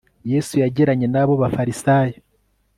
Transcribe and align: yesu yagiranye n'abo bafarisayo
yesu 0.31 0.53
yagiranye 0.63 1.07
n'abo 1.09 1.33
bafarisayo 1.41 2.17